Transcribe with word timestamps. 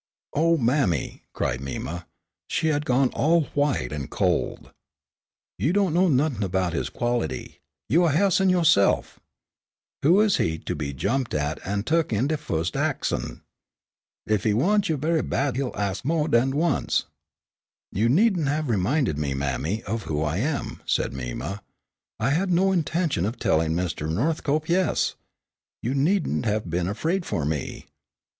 "Oh, 0.33 0.57
mammy," 0.57 1.21
cried 1.31 1.61
Mima; 1.61 2.07
she 2.47 2.69
had 2.69 2.87
gone 2.87 3.09
all 3.09 3.43
white 3.53 3.91
and 3.91 4.09
cold. 4.09 4.71
"You 5.59 5.73
do' 5.73 5.91
know 5.91 6.07
nothin' 6.07 6.47
'bout 6.47 6.73
his 6.73 6.89
quality. 6.89 7.59
You 7.87 8.05
a 8.05 8.09
Ha'ison 8.09 8.49
yo'se'f. 8.49 9.19
Who 10.01 10.19
is 10.21 10.37
he 10.37 10.57
to 10.57 10.73
be 10.75 10.91
jumped 10.91 11.35
at 11.35 11.63
an' 11.67 11.83
tuk 11.83 12.11
at 12.13 12.29
de 12.29 12.35
fust 12.37 12.75
axin'? 12.75 13.41
Ef 14.27 14.43
he 14.43 14.55
wants 14.55 14.89
you 14.89 14.97
ve'y 14.97 15.21
bad 15.21 15.55
he'll 15.55 15.75
ax 15.75 16.03
mo' 16.03 16.25
dan 16.27 16.55
once." 16.55 17.05
"You 17.91 18.09
needn't 18.09 18.47
have 18.47 18.71
reminded 18.71 19.19
me, 19.19 19.35
mammy, 19.35 19.83
of 19.83 20.05
who 20.05 20.23
I 20.23 20.37
am," 20.37 20.81
said 20.83 21.13
Mima. 21.13 21.61
"I 22.19 22.31
had 22.31 22.49
no 22.51 22.71
intention 22.71 23.23
of 23.23 23.37
telling 23.37 23.73
Mr. 23.73 24.09
Northcope 24.11 24.67
yes. 24.67 25.13
You 25.83 25.93
needn't 25.93 26.45
have 26.47 26.71
been 26.71 26.87
afraid 26.87 27.23
for 27.23 27.45
me." 27.45 27.85